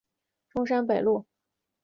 [0.49, 1.27] 中山北路